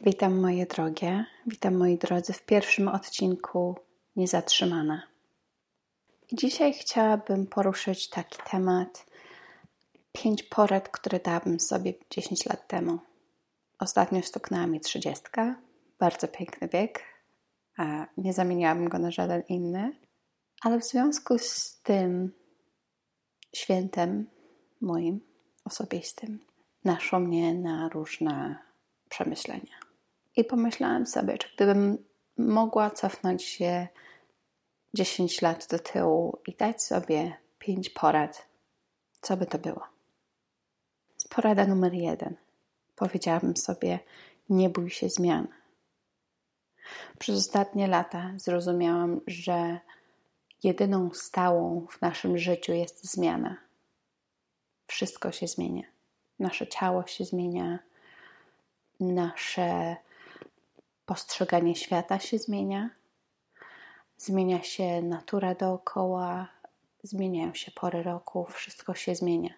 [0.00, 3.76] Witam moje drogie, witam moi drodzy w pierwszym odcinku
[4.16, 5.02] Niezatrzymana.
[6.32, 9.06] I dzisiaj chciałabym poruszyć taki temat
[10.12, 12.98] pięć porad, które dałabym sobie 10 lat temu.
[13.78, 15.60] Ostatnio stuknęła mi trzydziestka,
[15.98, 17.04] bardzo piękny wiek,
[17.76, 19.92] a nie zamieniałabym go na żaden inny,
[20.62, 22.32] ale w związku z tym
[23.56, 24.30] świętem
[24.80, 25.20] moim
[25.64, 26.38] osobistym
[26.84, 28.58] naszło mnie na różne
[29.08, 29.87] przemyślenia.
[30.38, 32.04] I pomyślałam sobie, czy gdybym
[32.36, 33.88] mogła cofnąć się
[34.94, 38.46] 10 lat do tyłu i dać sobie 5 porad,
[39.20, 39.82] co by to było?
[41.30, 42.36] Porada numer jeden.
[42.96, 43.98] Powiedziałabym sobie,
[44.48, 45.48] nie bój się zmian.
[47.18, 49.80] Przez ostatnie lata zrozumiałam, że
[50.62, 53.56] jedyną stałą w naszym życiu jest zmiana.
[54.86, 55.84] Wszystko się zmienia.
[56.38, 57.78] Nasze ciało się zmienia,
[59.00, 59.96] nasze
[61.08, 62.90] postrzeganie świata się zmienia,
[64.16, 66.48] zmienia się natura dookoła,
[67.02, 69.54] zmieniają się pory roku, wszystko się zmienia.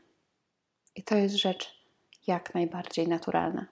[0.94, 1.84] I to jest rzecz
[2.26, 3.66] jak najbardziej naturalna.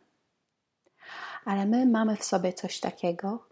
[1.45, 3.49] Ale my mamy w sobie coś takiego,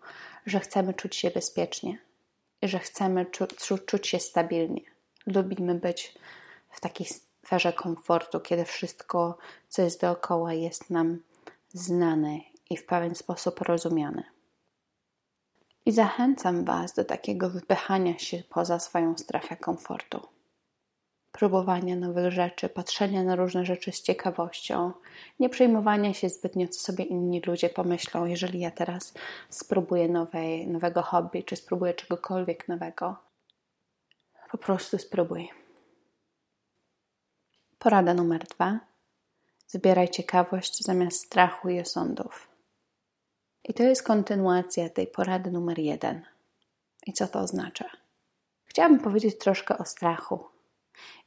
[0.47, 1.99] że chcemy czuć się bezpiecznie,
[2.63, 3.47] że chcemy czu
[3.87, 4.83] czuć się stabilnie.
[5.27, 6.15] Lubimy być
[6.71, 11.19] w takiej sferze komfortu, kiedy wszystko, co jest dookoła, jest nam
[11.69, 14.23] znane i w pewien sposób rozumiane.
[15.87, 20.21] I zachęcam Was do takiego wypychania się poza swoją strefę komfortu,
[21.33, 24.93] próbowania nowych rzeczy, patrzenia na różne rzeczy z ciekawością,
[25.41, 29.15] nie przejmowania się zbytnio, co sobie inni ludzie pomyślą, jeżeli ja teraz
[29.51, 33.17] spróbuję nowej, nowego hobby, czy spróbuję czegokolwiek nowego.
[34.51, 35.51] Po prostu spróbuj.
[37.79, 38.81] Porada numer dwa.
[39.67, 42.56] Zbieraj ciekawość zamiast strachu i osądów.
[43.69, 46.23] I to jest kontynuacja tej porady numer jeden.
[47.07, 47.85] I co to oznacza?
[48.65, 50.45] Chciałabym powiedzieć troszkę o strachu.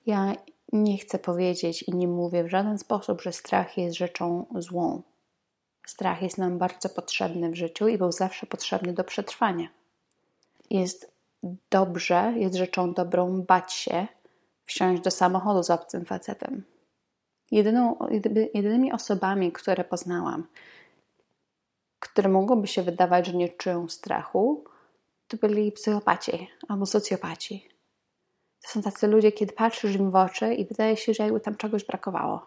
[0.06, 0.34] Ja
[0.74, 5.02] nie chcę powiedzieć i nie mówię w żaden sposób, że strach jest rzeczą złą.
[5.88, 9.68] Strach jest nam bardzo potrzebny w życiu i był zawsze potrzebny do przetrwania.
[10.70, 11.12] Jest
[11.70, 14.08] dobrze, jest rzeczą dobrą bać się,
[14.66, 16.64] wsiąść do samochodu z obcym facetem.
[17.52, 17.98] Jedyną,
[18.54, 20.48] jedynymi osobami, które poznałam,
[22.00, 24.64] które mogłoby się wydawać, że nie czują strachu,
[25.28, 27.70] to byli psychopaci albo socjopaci.
[28.62, 31.56] To są tacy ludzie, kiedy patrzysz im w oczy i wydaje się, że jakby tam
[31.56, 32.46] czegoś brakowało.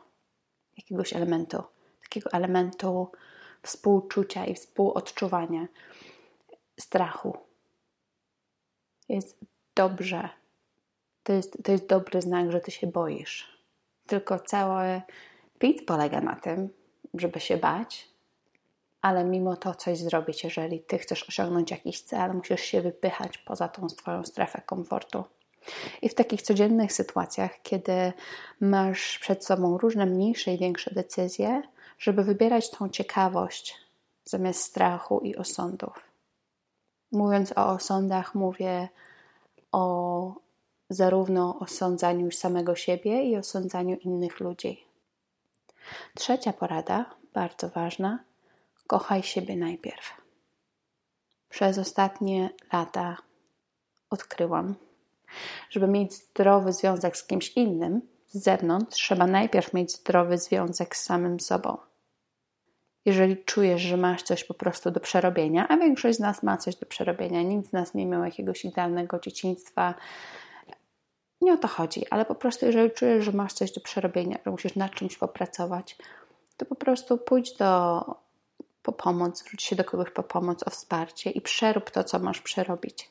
[0.76, 1.62] Jakiegoś elementu,
[2.02, 3.10] takiego elementu
[3.62, 5.66] współczucia i współodczuwania
[6.80, 7.36] strachu.
[9.08, 9.38] Jest
[9.74, 10.28] dobrze.
[11.22, 13.62] To jest, to jest dobry znak, że ty się boisz.
[14.06, 15.02] Tylko cały
[15.58, 16.68] pit polega na tym,
[17.14, 18.11] żeby się bać,
[19.02, 23.68] ale mimo to coś zrobić, jeżeli ty chcesz osiągnąć jakiś cel, musisz się wypychać poza
[23.68, 25.24] tą swoją strefę komfortu.
[26.02, 28.12] I w takich codziennych sytuacjach, kiedy
[28.60, 31.62] masz przed sobą różne mniejsze i większe decyzje,
[31.98, 33.76] żeby wybierać tą ciekawość
[34.24, 36.02] zamiast strachu i osądów.
[37.12, 38.88] Mówiąc o osądach, mówię
[39.72, 40.34] o
[40.91, 44.84] zarówno osądzaniu samego siebie i osądzaniu innych ludzi.
[46.14, 48.18] Trzecia porada, bardzo ważna,
[48.92, 50.20] kochaj siebie najpierw.
[51.48, 53.16] Przez ostatnie lata
[54.10, 54.75] odkryłam,
[55.70, 61.04] żeby mieć zdrowy związek z kimś innym z zewnątrz, trzeba najpierw mieć zdrowy związek z
[61.04, 61.76] samym sobą.
[63.04, 66.76] Jeżeli czujesz, że masz coś po prostu do przerobienia, a większość z nas ma coś
[66.76, 69.94] do przerobienia, nikt z nas nie miał jakiegoś idealnego dzieciństwa,
[71.41, 74.50] nie o to chodzi, ale po prostu, jeżeli czujesz, że masz coś do przerobienia, że
[74.50, 75.97] musisz nad czymś popracować,
[76.56, 78.04] to po prostu pójdź do,
[78.82, 82.41] po pomoc, zwróć się do kogoś po pomoc, o wsparcie i przerób to, co masz
[82.41, 83.10] przerobić.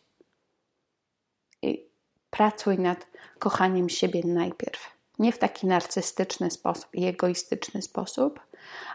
[1.62, 1.86] I
[2.30, 3.08] pracuj nad
[3.40, 4.92] kochaniem siebie najpierw.
[5.20, 8.40] Nie w taki narcystyczny sposób i egoistyczny sposób,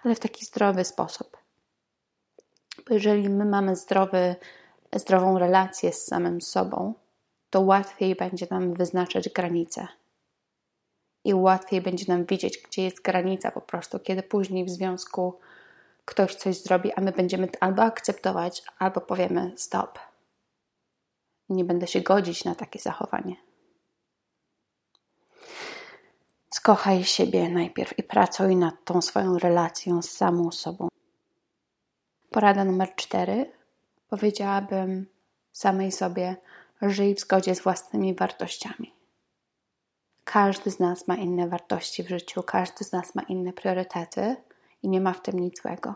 [0.05, 1.37] ale w taki zdrowy sposób.
[2.89, 4.37] Bo jeżeli my mamy zdrowy,
[4.95, 6.95] zdrową relację z samym sobą,
[7.51, 9.89] to łatwiej będzie nam wyznaczać granice.
[11.25, 15.39] I łatwiej będzie nam widzieć, gdzie jest granica po prostu, kiedy później w związku
[16.07, 19.99] ktoś coś zrobi, a my będziemy albo akceptować, albo powiemy stop.
[21.49, 23.37] Nie będę się godzić na takie zachowanie.
[26.51, 30.89] Skochaj siebie najpierw i pracuj nad tą swoją relacją z samą sobą.
[32.31, 33.53] Porada numer cztery.
[34.09, 35.07] Powiedziałabym
[35.53, 36.37] samej sobie,
[36.83, 38.95] żyj w zgodzie z własnymi wartościami.
[40.25, 44.37] Każdy z nas ma inne wartości w życiu, każdy z nas ma inne priorytety
[44.87, 45.95] i nie ma w tym nic złego.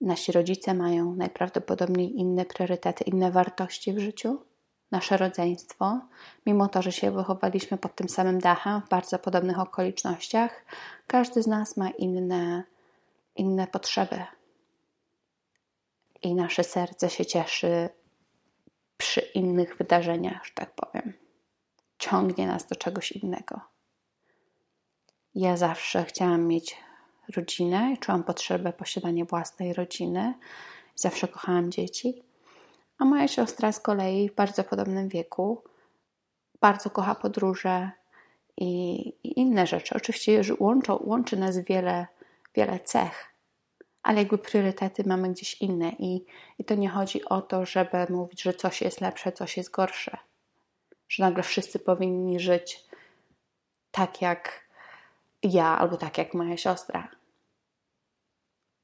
[0.00, 4.42] Nasi rodzice mają najprawdopodobniej inne priorytety, inne wartości w życiu.
[4.90, 6.00] Nasze rodzeństwo,
[6.46, 10.64] mimo to, że się wychowaliśmy pod tym samym dachem w bardzo podobnych okolicznościach,
[11.06, 12.64] każdy z nas ma inne,
[13.36, 14.24] inne potrzeby.
[16.22, 17.88] I nasze serce się cieszy
[18.96, 21.12] przy innych wydarzeniach, że tak powiem.
[21.98, 23.60] Ciągnie nas do czegoś innego.
[25.34, 26.85] Ja zawsze chciałam mieć
[27.36, 30.34] rodzinę czułam potrzebę posiadania własnej rodziny.
[30.94, 32.22] Zawsze kochałam dzieci.
[32.98, 35.62] A moja siostra z kolei w bardzo podobnym wieku
[36.60, 37.90] bardzo kocha podróże
[38.56, 39.94] i, i inne rzeczy.
[39.94, 42.06] Oczywiście łączą, łączy nas wiele,
[42.54, 43.32] wiele cech,
[44.02, 46.24] ale jakby priorytety mamy gdzieś inne i,
[46.58, 50.16] i to nie chodzi o to, żeby mówić, że coś jest lepsze, coś jest gorsze.
[51.08, 52.84] Że nagle wszyscy powinni żyć
[53.90, 54.66] tak jak
[55.42, 57.08] ja albo tak jak moja siostra.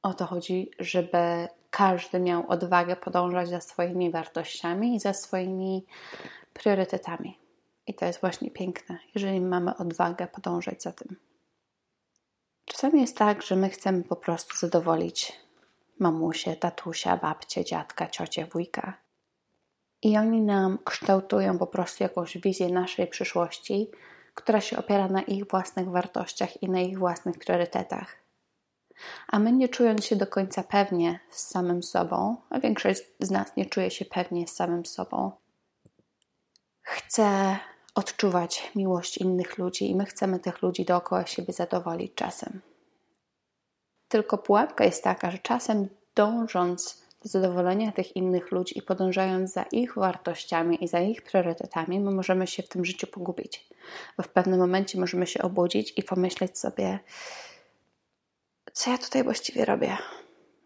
[0.02, 5.87] O to chodzi, żeby każdy miał odwagę podążać za swoimi wartościami i za swoimi
[6.52, 7.38] priorytetami.
[7.87, 11.16] I to jest właśnie piękne, jeżeli mamy odwagę podążać za tym.
[12.64, 15.32] Czasami jest tak, że my chcemy po prostu zadowolić
[15.99, 18.94] mamusię, tatusia, babcię, dziadka, ciocię, wujka.
[20.02, 23.90] I oni nam kształtują po prostu jakąś wizję naszej przyszłości,
[24.34, 28.22] która się opiera na ich własnych wartościach i na ich własnych priorytetach.
[29.28, 33.56] A my, nie czując się do końca pewnie z samym sobą, a większość z nas
[33.56, 35.32] nie czuje się pewnie z samym sobą,
[36.82, 37.58] chce
[37.94, 42.60] odczuwać miłość innych ludzi i my chcemy tych ludzi dookoła siebie zadowolić czasem.
[44.08, 49.62] Tylko pułapka jest taka, że czasem dążąc do zadowolenia tych innych ludzi i podążając za
[49.62, 53.69] ich wartościami i za ich priorytetami, my możemy się w tym życiu pogubić.
[54.16, 56.99] Bo w pewnym momencie możemy się obudzić i pomyśleć sobie,
[58.73, 59.97] co ja tutaj właściwie robię?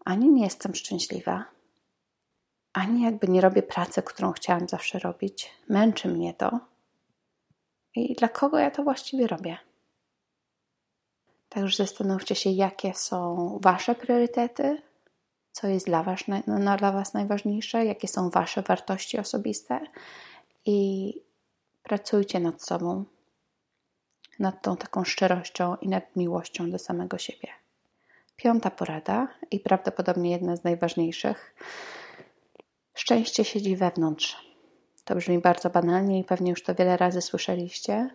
[0.05, 1.45] Ani nie jestem szczęśliwa,
[2.73, 5.51] ani jakby nie robię pracy, którą chciałam zawsze robić.
[5.69, 6.59] Męczy mnie to.
[7.95, 9.57] I dla kogo ja to właściwie robię?
[11.49, 14.81] Także zastanówcie się, jakie są Wasze priorytety,
[15.51, 19.79] co jest dla was, no, dla was najważniejsze, jakie są Wasze wartości osobiste
[20.65, 21.13] i
[21.83, 23.05] pracujcie nad sobą,
[24.39, 27.49] nad tą taką szczerością i nad miłością do samego siebie.
[28.37, 31.55] Piąta porada i prawdopodobnie jedna z najważniejszych.
[32.93, 34.37] Szczęście siedzi wewnątrz.
[35.05, 38.09] To brzmi bardzo banalnie i pewnie już to wiele razy słyszeliście,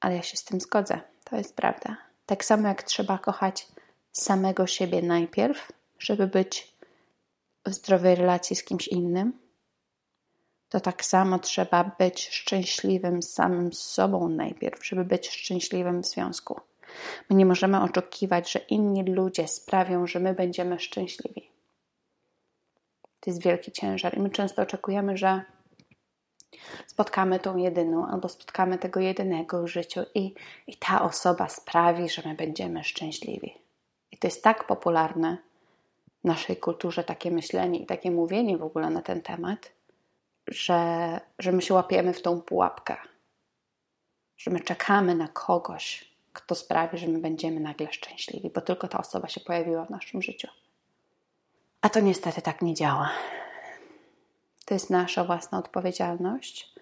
[0.00, 1.00] ale ja się z tym zgodzę.
[1.24, 1.96] To jest prawda.
[2.26, 3.68] Tak samo jak trzeba kochać
[4.12, 6.74] samego siebie najpierw, żeby być
[7.66, 9.38] w zdrowej relacji z kimś innym,
[10.68, 16.60] to tak samo trzeba być szczęśliwym samym sobą najpierw, żeby być szczęśliwym w związku.
[17.30, 21.50] My nie możemy oczekiwać, że inni ludzie sprawią, że my będziemy szczęśliwi.
[23.20, 25.42] To jest wielki ciężar i my często oczekujemy, że
[26.86, 30.34] spotkamy tą jedyną albo spotkamy tego jedynego w życiu i,
[30.66, 33.54] i ta osoba sprawi, że my będziemy szczęśliwi.
[34.12, 35.36] I to jest tak popularne
[36.20, 39.72] w naszej kulturze, takie myślenie i takie mówienie w ogóle na ten temat,
[40.48, 42.96] że, że my się łapiemy w tą pułapkę,
[44.36, 48.98] że my czekamy na kogoś, kto sprawi, że my będziemy nagle szczęśliwi, bo tylko ta
[48.98, 50.48] osoba się pojawiła w naszym życiu.
[51.80, 53.10] A to niestety tak nie działa.
[54.64, 56.74] To jest nasza własna odpowiedzialność,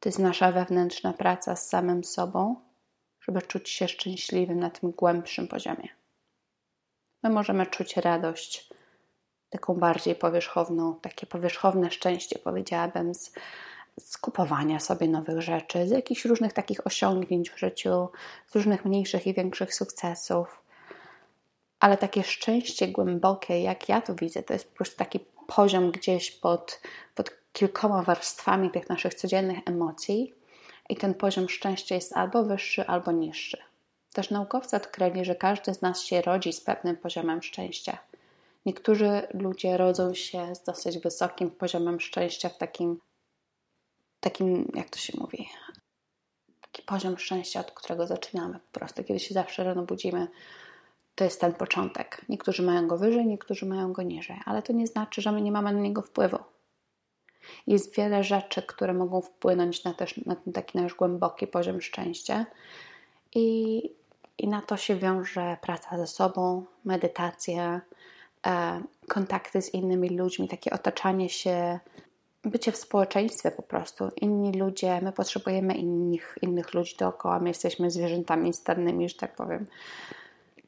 [0.00, 2.56] to jest nasza wewnętrzna praca z samym sobą,
[3.20, 5.88] żeby czuć się szczęśliwym na tym głębszym poziomie.
[7.22, 8.70] My możemy czuć radość,
[9.50, 13.32] taką bardziej powierzchowną, takie powierzchowne szczęście, powiedziałabym, z
[14.08, 18.08] z kupowania sobie nowych rzeczy, z jakichś różnych takich osiągnięć w życiu,
[18.46, 20.62] z różnych mniejszych i większych sukcesów.
[21.80, 26.30] Ale takie szczęście głębokie, jak ja to widzę, to jest po prostu taki poziom gdzieś
[26.30, 26.80] pod,
[27.14, 30.34] pod kilkoma warstwami tych naszych codziennych emocji,
[30.90, 33.58] i ten poziom szczęścia jest albo wyższy, albo niższy.
[34.12, 37.98] Też naukowcy odkryli, że każdy z nas się rodzi z pewnym poziomem szczęścia.
[38.66, 43.00] Niektórzy ludzie rodzą się z dosyć wysokim poziomem szczęścia w takim
[44.20, 45.48] takim, jak to się mówi,
[46.60, 49.04] taki poziom szczęścia, od którego zaczynamy po prostu.
[49.04, 50.28] Kiedy się zawsze rano budzimy,
[51.14, 52.24] to jest ten początek.
[52.28, 55.52] Niektórzy mają go wyżej, niektórzy mają go niżej, ale to nie znaczy, że my nie
[55.52, 56.38] mamy na niego wpływu.
[57.66, 62.46] Jest wiele rzeczy, które mogą wpłynąć na, też, na ten taki nasz głęboki poziom szczęścia
[63.34, 63.82] i,
[64.38, 67.80] i na to się wiąże praca ze sobą, medytacja,
[68.46, 71.80] e, kontakty z innymi ludźmi, takie otaczanie się
[72.44, 74.08] bycie w społeczeństwie po prostu.
[74.16, 79.66] Inni ludzie, my potrzebujemy innych, innych ludzi dookoła, my jesteśmy zwierzętami stannymi, że tak powiem.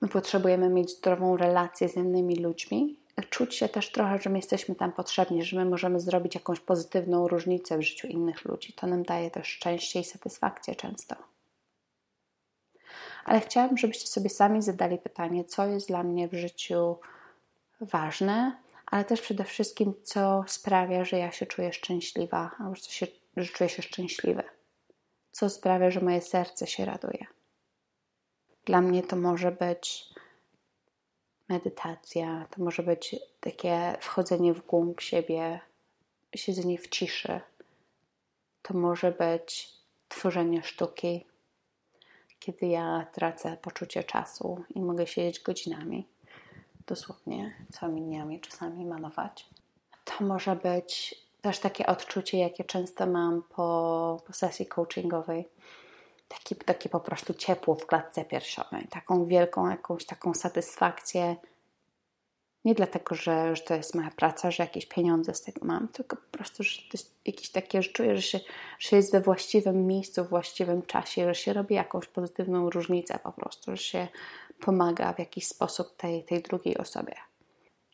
[0.00, 2.96] My potrzebujemy mieć zdrową relację z innymi ludźmi,
[3.30, 7.28] czuć się też trochę, że my jesteśmy tam potrzebni, że my możemy zrobić jakąś pozytywną
[7.28, 8.72] różnicę w życiu innych ludzi.
[8.72, 11.16] To nam daje też szczęście i satysfakcję często.
[13.24, 16.96] Ale chciałabym, żebyście sobie sami zadali pytanie, co jest dla mnie w życiu
[17.80, 18.56] ważne,
[18.92, 23.06] ale też przede wszystkim, co sprawia, że ja się czuję szczęśliwa, albo że, się,
[23.36, 24.42] że czuję się szczęśliwy.
[25.30, 27.26] Co sprawia, że moje serce się raduje.
[28.64, 30.04] Dla mnie to może być
[31.48, 35.60] medytacja, to może być takie wchodzenie w głąb siebie,
[36.34, 37.40] siedzenie w ciszy.
[38.62, 39.72] To może być
[40.08, 41.26] tworzenie sztuki,
[42.38, 46.11] kiedy ja tracę poczucie czasu i mogę siedzieć godzinami,
[46.86, 49.46] dosłownie całymi dniami czasami malować.
[50.04, 55.48] To może być też takie odczucie, jakie często mam po, po sesji coachingowej.
[56.28, 61.36] Taki, takie po prostu ciepło w klatce piersiowej, taką wielką jakąś taką satysfakcję.
[62.64, 66.16] Nie dlatego, że, że to jest moja praca, że jakieś pieniądze z tego mam, tylko
[66.16, 68.40] po prostu, że to jest jakieś takie, że czuję, że się,
[68.78, 73.18] że się jest we właściwym miejscu, w właściwym czasie, że się robi jakąś pozytywną różnicę
[73.22, 74.08] po prostu, że się
[74.62, 77.14] pomaga w jakiś sposób tej, tej drugiej osobie.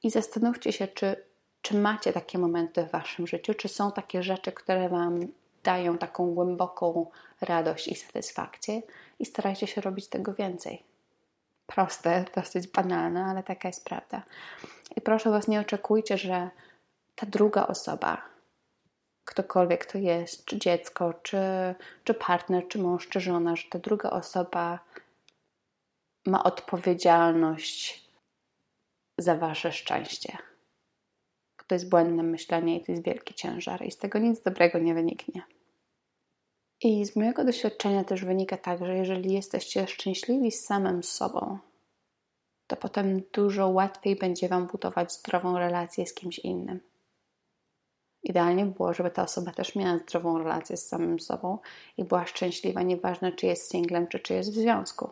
[0.02, 1.24] I zastanówcie się, czy,
[1.62, 5.20] czy macie takie momenty w waszym życiu, czy są takie rzeczy, które wam
[5.64, 7.10] dają taką głęboką
[7.40, 8.82] radość i satysfakcję
[9.18, 10.82] i starajcie się robić tego więcej.
[11.66, 14.22] Proste, dosyć banalne, ale taka jest prawda.
[14.96, 16.50] I proszę Was, nie oczekujcie, że
[17.14, 18.22] ta druga osoba,
[19.24, 21.38] ktokolwiek to jest, czy dziecko, czy,
[22.04, 24.78] czy partner, czy mąż, czy żona, że ta druga osoba
[26.28, 28.08] ma odpowiedzialność
[29.18, 30.38] za Wasze szczęście.
[31.66, 34.94] To jest błędne myślenie i to jest wielki ciężar, i z tego nic dobrego nie
[34.94, 35.42] wyniknie.
[36.82, 41.58] I z mojego doświadczenia też wynika tak, że jeżeli jesteście szczęśliwi z samym sobą,
[42.66, 46.80] to potem dużo łatwiej będzie Wam budować zdrową relację z kimś innym.
[48.22, 51.58] Idealnie było, żeby ta osoba też miała zdrową relację z samym sobą
[51.96, 55.10] i była szczęśliwa, nieważne czy jest singlem, czy czy jest w związku.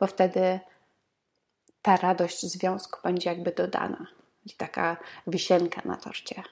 [0.00, 0.60] Bo wtedy
[1.82, 4.06] ta radość związku będzie jakby dodana.
[4.56, 6.42] Taka wisienka na torcie.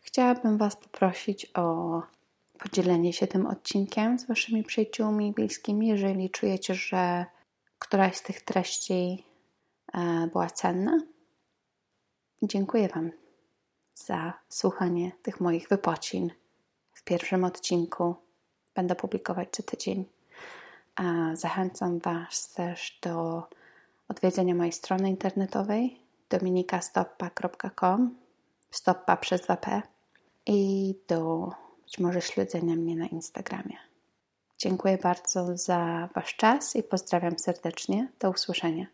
[0.00, 2.02] Chciałabym Was poprosić o
[2.58, 7.26] podzielenie się tym odcinkiem z Waszymi przyjaciółmi bliskimi, jeżeli czujecie, że
[7.78, 9.24] któraś z tych treści
[9.92, 10.98] e, była cenna.
[12.42, 13.10] Dziękuję Wam
[13.94, 16.30] za słuchanie tych moich wypocin
[16.92, 18.14] w pierwszym odcinku.
[18.74, 20.04] Będę publikować co tydzień.
[21.34, 23.42] Zachęcam Was też do
[24.08, 28.14] odwiedzenia mojej strony internetowej dominikastoppa.com
[28.70, 29.82] stoppa przez 2p
[30.46, 31.50] i do
[31.84, 33.76] być może śledzenia mnie na Instagramie.
[34.58, 38.08] Dziękuję bardzo za Wasz czas i pozdrawiam serdecznie.
[38.20, 38.86] Do usłyszenia.